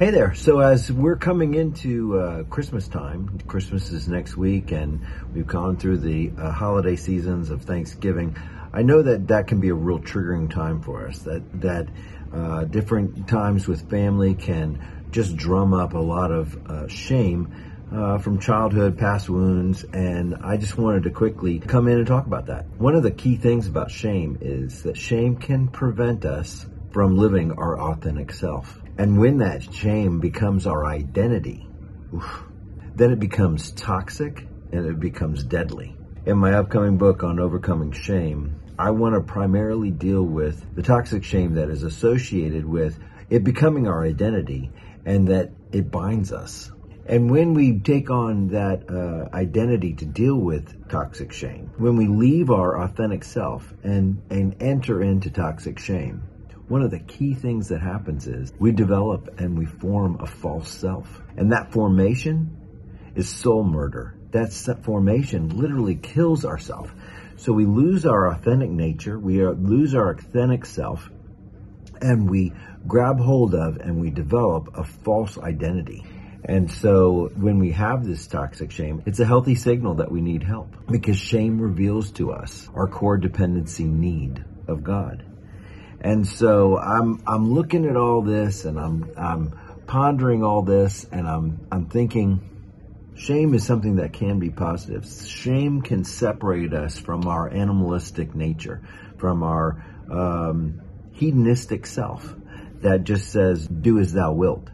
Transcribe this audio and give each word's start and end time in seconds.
Hey 0.00 0.12
there. 0.12 0.32
So, 0.32 0.60
as 0.60 0.90
we're 0.90 1.16
coming 1.16 1.52
into 1.52 2.18
uh, 2.18 2.44
Christmas 2.44 2.88
time, 2.88 3.38
Christmas 3.46 3.90
is 3.90 4.08
next 4.08 4.34
week, 4.34 4.72
and 4.72 5.06
we've 5.34 5.46
gone 5.46 5.76
through 5.76 5.98
the 5.98 6.32
uh, 6.38 6.52
holiday 6.52 6.96
seasons 6.96 7.50
of 7.50 7.64
Thanksgiving. 7.64 8.34
I 8.72 8.80
know 8.80 9.02
that 9.02 9.28
that 9.28 9.46
can 9.46 9.60
be 9.60 9.68
a 9.68 9.74
real 9.74 9.98
triggering 9.98 10.50
time 10.50 10.80
for 10.80 11.06
us. 11.06 11.18
That 11.18 11.42
that 11.60 11.88
uh, 12.32 12.64
different 12.64 13.28
times 13.28 13.68
with 13.68 13.90
family 13.90 14.34
can 14.34 14.82
just 15.10 15.36
drum 15.36 15.74
up 15.74 15.92
a 15.92 15.98
lot 15.98 16.32
of 16.32 16.56
uh, 16.66 16.88
shame 16.88 17.54
uh, 17.92 18.16
from 18.16 18.40
childhood, 18.40 18.96
past 18.96 19.28
wounds, 19.28 19.84
and 19.84 20.34
I 20.36 20.56
just 20.56 20.78
wanted 20.78 21.02
to 21.02 21.10
quickly 21.10 21.58
come 21.58 21.88
in 21.88 21.98
and 21.98 22.06
talk 22.06 22.24
about 22.24 22.46
that. 22.46 22.64
One 22.78 22.94
of 22.94 23.02
the 23.02 23.10
key 23.10 23.36
things 23.36 23.66
about 23.66 23.90
shame 23.90 24.38
is 24.40 24.82
that 24.84 24.96
shame 24.96 25.36
can 25.36 25.68
prevent 25.68 26.24
us 26.24 26.64
from 26.90 27.18
living 27.18 27.52
our 27.52 27.78
authentic 27.78 28.32
self. 28.32 28.79
And 29.00 29.18
when 29.18 29.38
that 29.38 29.62
shame 29.72 30.20
becomes 30.20 30.66
our 30.66 30.84
identity, 30.84 31.66
oof, 32.12 32.42
then 32.94 33.10
it 33.10 33.18
becomes 33.18 33.72
toxic 33.72 34.46
and 34.72 34.84
it 34.84 35.00
becomes 35.00 35.42
deadly. 35.42 35.96
In 36.26 36.36
my 36.36 36.52
upcoming 36.52 36.98
book 36.98 37.24
on 37.24 37.40
overcoming 37.40 37.92
shame, 37.92 38.60
I 38.78 38.90
want 38.90 39.14
to 39.14 39.22
primarily 39.22 39.90
deal 39.90 40.22
with 40.22 40.74
the 40.74 40.82
toxic 40.82 41.24
shame 41.24 41.54
that 41.54 41.70
is 41.70 41.82
associated 41.82 42.66
with 42.66 42.98
it 43.30 43.42
becoming 43.42 43.88
our 43.88 44.04
identity 44.04 44.70
and 45.06 45.28
that 45.28 45.50
it 45.72 45.90
binds 45.90 46.30
us. 46.30 46.70
And 47.06 47.30
when 47.30 47.54
we 47.54 47.78
take 47.78 48.10
on 48.10 48.48
that 48.48 48.90
uh, 48.90 49.34
identity 49.34 49.94
to 49.94 50.04
deal 50.04 50.36
with 50.36 50.90
toxic 50.90 51.32
shame, 51.32 51.70
when 51.78 51.96
we 51.96 52.06
leave 52.06 52.50
our 52.50 52.82
authentic 52.82 53.24
self 53.24 53.72
and, 53.82 54.20
and 54.28 54.56
enter 54.60 55.00
into 55.02 55.30
toxic 55.30 55.78
shame, 55.78 56.22
one 56.70 56.82
of 56.82 56.92
the 56.92 57.00
key 57.00 57.34
things 57.34 57.70
that 57.70 57.80
happens 57.80 58.28
is 58.28 58.52
we 58.60 58.70
develop 58.70 59.40
and 59.40 59.58
we 59.58 59.66
form 59.66 60.20
a 60.20 60.26
false 60.26 60.70
self. 60.70 61.20
And 61.36 61.50
that 61.50 61.72
formation 61.72 62.56
is 63.16 63.28
soul 63.28 63.64
murder. 63.64 64.14
That 64.30 64.52
formation 64.84 65.48
literally 65.48 65.96
kills 65.96 66.44
ourself. 66.44 66.94
So 67.38 67.52
we 67.52 67.66
lose 67.66 68.06
our 68.06 68.28
authentic 68.28 68.70
nature, 68.70 69.18
we 69.18 69.40
are, 69.40 69.52
lose 69.52 69.96
our 69.96 70.10
authentic 70.10 70.64
self, 70.64 71.10
and 72.00 72.30
we 72.30 72.52
grab 72.86 73.18
hold 73.18 73.56
of 73.56 73.78
and 73.78 74.00
we 74.00 74.10
develop 74.10 74.76
a 74.76 74.84
false 74.84 75.38
identity. 75.38 76.04
And 76.44 76.70
so 76.70 77.32
when 77.34 77.58
we 77.58 77.72
have 77.72 78.06
this 78.06 78.28
toxic 78.28 78.70
shame, 78.70 79.02
it's 79.06 79.18
a 79.18 79.26
healthy 79.26 79.56
signal 79.56 79.96
that 79.96 80.12
we 80.12 80.20
need 80.20 80.44
help 80.44 80.72
because 80.88 81.18
shame 81.18 81.60
reveals 81.60 82.12
to 82.12 82.30
us 82.30 82.68
our 82.76 82.86
core 82.86 83.18
dependency 83.18 83.84
need 83.84 84.44
of 84.68 84.84
God. 84.84 85.24
And 86.00 86.26
so 86.26 86.78
I'm 86.78 87.22
I'm 87.26 87.52
looking 87.52 87.84
at 87.86 87.96
all 87.96 88.22
this 88.22 88.64
and 88.64 88.78
I'm 88.78 89.10
I'm 89.16 89.58
pondering 89.86 90.42
all 90.42 90.62
this 90.62 91.04
and 91.10 91.28
I'm 91.28 91.66
I'm 91.70 91.86
thinking 91.86 92.40
shame 93.16 93.52
is 93.54 93.66
something 93.66 93.96
that 93.96 94.12
can 94.12 94.38
be 94.38 94.50
positive. 94.50 95.06
Shame 95.06 95.82
can 95.82 96.04
separate 96.04 96.72
us 96.72 96.98
from 96.98 97.26
our 97.26 97.52
animalistic 97.52 98.34
nature, 98.34 98.80
from 99.18 99.42
our 99.42 99.84
um, 100.10 100.80
hedonistic 101.12 101.86
self 101.86 102.34
that 102.80 103.04
just 103.04 103.30
says 103.30 103.66
"do 103.66 103.98
as 103.98 104.12
thou 104.12 104.32
wilt." 104.32 104.70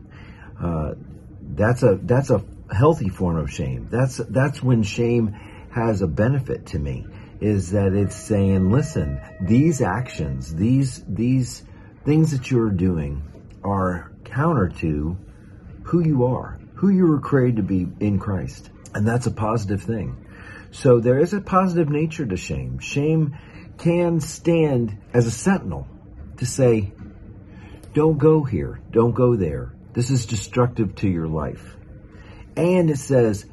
Uh, 0.62 0.92
that's 1.40 1.82
a 1.82 1.98
that's 2.00 2.30
a 2.30 2.44
healthy 2.72 3.08
form 3.08 3.36
of 3.36 3.50
shame. 3.50 3.88
That's 3.90 4.18
that's 4.18 4.62
when 4.62 4.84
shame 4.84 5.36
has 5.72 6.02
a 6.02 6.06
benefit 6.06 6.66
to 6.66 6.78
me 6.78 7.04
is 7.40 7.70
that 7.72 7.92
it's 7.92 8.16
saying, 8.16 8.70
listen, 8.70 9.20
these 9.40 9.82
actions, 9.82 10.54
these 10.54 11.04
these 11.06 11.64
things 12.04 12.30
that 12.30 12.50
you're 12.50 12.70
doing 12.70 13.22
are 13.64 14.12
counter 14.24 14.68
to 14.68 15.16
who 15.84 16.00
you 16.04 16.26
are, 16.26 16.58
who 16.74 16.88
you 16.88 17.06
were 17.06 17.20
created 17.20 17.56
to 17.56 17.62
be 17.62 17.86
in 18.00 18.18
Christ. 18.18 18.70
And 18.94 19.06
that's 19.06 19.26
a 19.26 19.30
positive 19.30 19.82
thing. 19.82 20.26
So 20.70 21.00
there 21.00 21.18
is 21.18 21.32
a 21.32 21.40
positive 21.40 21.88
nature 21.88 22.26
to 22.26 22.36
shame. 22.36 22.78
Shame 22.78 23.36
can 23.78 24.20
stand 24.20 24.98
as 25.12 25.26
a 25.26 25.30
sentinel 25.30 25.86
to 26.38 26.46
say, 26.46 26.92
don't 27.92 28.18
go 28.18 28.44
here, 28.44 28.80
don't 28.90 29.14
go 29.14 29.36
there. 29.36 29.74
This 29.92 30.10
is 30.10 30.26
destructive 30.26 30.94
to 30.96 31.08
your 31.08 31.28
life. 31.28 31.76
And 32.56 32.90
it 32.90 32.98
says, 32.98 33.46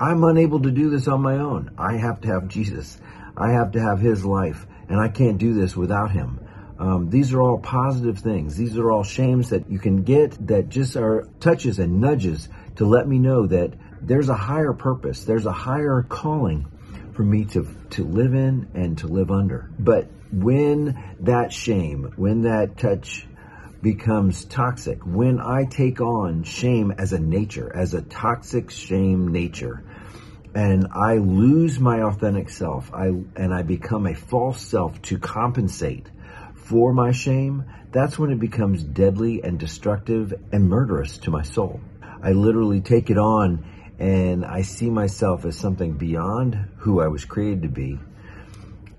I'm 0.00 0.22
unable 0.22 0.62
to 0.62 0.70
do 0.70 0.90
this 0.90 1.08
on 1.08 1.22
my 1.22 1.38
own. 1.38 1.72
I 1.76 1.96
have 1.96 2.20
to 2.20 2.28
have 2.28 2.48
Jesus. 2.48 2.98
I 3.36 3.52
have 3.52 3.72
to 3.72 3.80
have 3.80 3.98
his 3.98 4.24
life, 4.24 4.66
and 4.88 5.00
I 5.00 5.08
can't 5.08 5.38
do 5.38 5.54
this 5.54 5.76
without 5.76 6.12
him. 6.12 6.40
Um, 6.78 7.10
these 7.10 7.32
are 7.32 7.40
all 7.40 7.58
positive 7.58 8.18
things. 8.18 8.56
These 8.56 8.78
are 8.78 8.90
all 8.90 9.02
shames 9.02 9.50
that 9.50 9.68
you 9.68 9.80
can 9.80 10.04
get 10.04 10.46
that 10.46 10.68
just 10.68 10.96
are 10.96 11.26
touches 11.40 11.80
and 11.80 12.00
nudges 12.00 12.48
to 12.76 12.86
let 12.86 13.08
me 13.08 13.18
know 13.18 13.46
that 13.46 13.74
there's 14.00 14.28
a 14.28 14.34
higher 14.34 14.72
purpose, 14.72 15.24
there's 15.24 15.46
a 15.46 15.52
higher 15.52 16.06
calling 16.08 16.66
for 17.14 17.24
me 17.24 17.44
to, 17.46 17.66
to 17.90 18.04
live 18.04 18.34
in 18.34 18.68
and 18.74 18.98
to 18.98 19.08
live 19.08 19.32
under. 19.32 19.68
But 19.76 20.08
when 20.30 21.16
that 21.20 21.52
shame, 21.52 22.12
when 22.14 22.42
that 22.42 22.76
touch 22.76 23.26
becomes 23.82 24.44
toxic, 24.44 25.06
when 25.06 25.40
I 25.40 25.64
take 25.64 26.00
on 26.00 26.42
shame 26.42 26.90
as 26.92 27.12
a 27.12 27.18
nature, 27.18 27.70
as 27.74 27.94
a 27.94 28.02
toxic 28.02 28.70
shame 28.70 29.28
nature, 29.28 29.84
and 30.54 30.88
I 30.92 31.18
lose 31.18 31.78
my 31.78 32.02
authentic 32.02 32.50
self, 32.50 32.92
I 32.92 33.06
and 33.36 33.54
I 33.54 33.62
become 33.62 34.06
a 34.06 34.14
false 34.14 34.60
self 34.60 35.00
to 35.02 35.18
compensate 35.18 36.08
for 36.68 36.92
my 36.92 37.12
shame, 37.12 37.64
that's 37.92 38.18
when 38.18 38.30
it 38.30 38.38
becomes 38.38 38.82
deadly 38.82 39.42
and 39.42 39.58
destructive 39.58 40.34
and 40.52 40.68
murderous 40.68 41.16
to 41.18 41.30
my 41.30 41.42
soul. 41.42 41.80
I 42.22 42.32
literally 42.32 42.82
take 42.82 43.08
it 43.08 43.16
on 43.16 43.64
and 43.98 44.44
I 44.44 44.62
see 44.62 44.90
myself 44.90 45.46
as 45.46 45.56
something 45.56 45.94
beyond 45.94 46.54
who 46.76 47.00
I 47.00 47.08
was 47.08 47.24
created 47.24 47.62
to 47.62 47.68
be. 47.68 47.98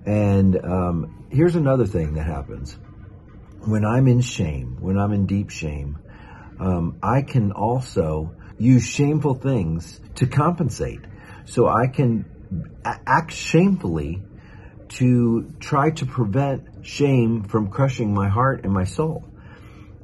And 0.05 0.65
um, 0.65 1.27
here's 1.29 1.55
another 1.55 1.85
thing 1.85 2.15
that 2.15 2.25
happens 2.25 2.75
when 3.65 3.85
I'm 3.85 4.07
in 4.07 4.21
shame, 4.21 4.77
when 4.79 4.97
I'm 4.97 5.13
in 5.13 5.25
deep 5.25 5.49
shame, 5.49 5.97
um, 6.59 6.97
I 7.01 7.21
can 7.21 7.51
also 7.51 8.35
use 8.57 8.85
shameful 8.85 9.35
things 9.35 9.99
to 10.15 10.27
compensate. 10.27 11.01
So 11.45 11.67
I 11.67 11.87
can 11.87 12.25
act 12.83 13.31
shamefully 13.31 14.23
to 14.89 15.53
try 15.59 15.91
to 15.91 16.05
prevent 16.05 16.85
shame 16.85 17.43
from 17.43 17.69
crushing 17.69 18.13
my 18.13 18.27
heart 18.27 18.63
and 18.63 18.73
my 18.73 18.83
soul. 18.83 19.25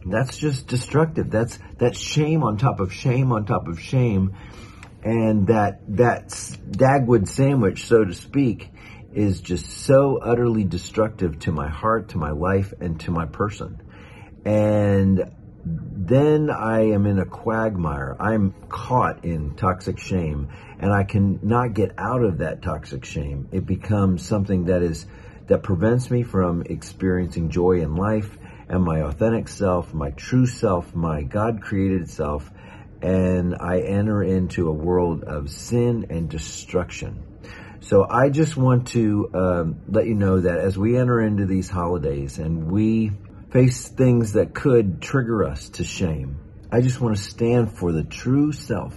That's 0.05 0.37
just 0.37 0.67
destructive. 0.67 1.31
That's 1.31 1.57
that's 1.79 1.99
shame 1.99 2.43
on 2.43 2.57
top 2.57 2.79
of 2.79 2.93
shame 2.93 3.31
on 3.31 3.45
top 3.45 3.67
of 3.67 3.79
shame, 3.79 4.35
and 5.03 5.47
that 5.47 5.79
that 5.97 6.29
Dagwood 6.29 7.27
sandwich, 7.27 7.85
so 7.85 8.05
to 8.05 8.13
speak, 8.13 8.69
is 9.15 9.41
just 9.41 9.65
so 9.65 10.17
utterly 10.17 10.63
destructive 10.63 11.39
to 11.39 11.51
my 11.51 11.69
heart, 11.69 12.09
to 12.09 12.17
my 12.17 12.31
life, 12.31 12.73
and 12.79 12.99
to 13.01 13.11
my 13.11 13.25
person. 13.25 13.81
And 14.45 15.31
then 15.65 16.51
I 16.51 16.91
am 16.91 17.07
in 17.07 17.17
a 17.17 17.25
quagmire. 17.25 18.15
I'm 18.19 18.53
caught 18.69 19.25
in 19.25 19.55
toxic 19.55 19.97
shame 19.97 20.49
and 20.79 20.93
I 20.93 21.03
can 21.03 21.39
not 21.41 21.73
get 21.73 21.93
out 21.97 22.23
of 22.23 22.39
that 22.39 22.61
toxic 22.61 23.05
shame. 23.05 23.49
It 23.51 23.65
becomes 23.65 24.27
something 24.27 24.65
that 24.65 24.83
is 24.83 25.07
that 25.47 25.63
prevents 25.63 26.11
me 26.11 26.23
from 26.23 26.63
experiencing 26.63 27.49
joy 27.49 27.81
in 27.81 27.95
life 27.95 28.37
and 28.67 28.83
my 28.83 29.01
authentic 29.01 29.47
self, 29.47 29.93
my 29.93 30.11
true 30.11 30.45
self, 30.45 30.93
my 30.95 31.23
God 31.23 31.61
created 31.61 32.09
self, 32.09 32.49
and 33.01 33.55
I 33.59 33.79
enter 33.81 34.23
into 34.23 34.69
a 34.69 34.73
world 34.73 35.23
of 35.23 35.49
sin 35.49 36.07
and 36.09 36.29
destruction. 36.29 37.23
So 37.85 38.03
I 38.09 38.31
just 38.31 38.57
want 38.57 38.87
to 38.89 39.29
um, 39.35 39.81
let 39.87 40.07
you 40.07 40.15
know 40.15 40.39
that 40.39 40.57
as 40.57 40.75
we 40.75 40.97
enter 40.97 41.21
into 41.21 41.45
these 41.45 41.69
holidays 41.69 42.39
and 42.39 42.71
we 42.71 43.11
face 43.51 43.87
things 43.87 44.33
that 44.33 44.55
could 44.55 45.03
trigger 45.03 45.43
us 45.43 45.69
to 45.69 45.83
shame, 45.83 46.39
I 46.71 46.81
just 46.81 46.99
want 46.99 47.15
to 47.15 47.21
stand 47.21 47.77
for 47.77 47.91
the 47.91 48.03
true 48.03 48.53
self, 48.53 48.95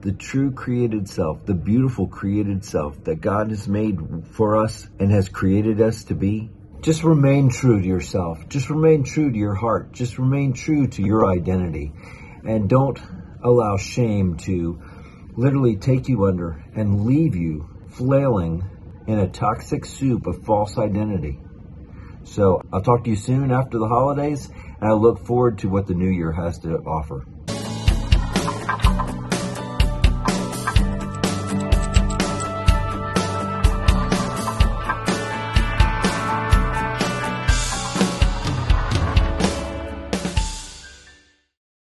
the 0.00 0.12
true 0.12 0.52
created 0.52 1.06
self, 1.06 1.44
the 1.44 1.52
beautiful 1.52 2.08
created 2.08 2.64
self 2.64 3.04
that 3.04 3.20
God 3.20 3.50
has 3.50 3.68
made 3.68 3.98
for 4.30 4.56
us 4.56 4.88
and 4.98 5.10
has 5.10 5.28
created 5.28 5.82
us 5.82 6.04
to 6.04 6.14
be. 6.14 6.48
Just 6.80 7.04
remain 7.04 7.50
true 7.50 7.78
to 7.78 7.86
yourself. 7.86 8.48
Just 8.48 8.70
remain 8.70 9.04
true 9.04 9.30
to 9.30 9.38
your 9.38 9.54
heart. 9.54 9.92
Just 9.92 10.16
remain 10.16 10.54
true 10.54 10.86
to 10.86 11.02
your 11.02 11.30
identity. 11.30 11.92
And 12.42 12.70
don't 12.70 12.98
allow 13.44 13.76
shame 13.76 14.38
to 14.38 14.80
literally 15.36 15.76
take 15.76 16.08
you 16.08 16.24
under 16.24 16.64
and 16.74 17.04
leave 17.04 17.36
you 17.36 17.68
flailing 17.90 18.64
in 19.06 19.18
a 19.18 19.28
toxic 19.28 19.84
soup 19.84 20.26
of 20.26 20.44
false 20.44 20.78
identity. 20.78 21.38
So 22.24 22.60
I'll 22.72 22.82
talk 22.82 23.04
to 23.04 23.10
you 23.10 23.16
soon 23.16 23.50
after 23.50 23.78
the 23.78 23.88
holidays, 23.88 24.48
and 24.80 24.90
I 24.90 24.92
look 24.92 25.26
forward 25.26 25.58
to 25.58 25.68
what 25.68 25.86
the 25.86 25.94
new 25.94 26.10
year 26.10 26.32
has 26.32 26.58
to 26.60 26.76
offer. 26.78 27.24